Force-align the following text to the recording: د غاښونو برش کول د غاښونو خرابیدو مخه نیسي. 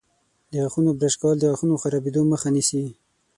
د 0.51 0.53
غاښونو 0.63 0.91
برش 0.99 1.15
کول 1.21 1.35
د 1.39 1.43
غاښونو 1.51 1.81
خرابیدو 1.81 2.21
مخه 2.31 2.47
نیسي. 2.55 2.83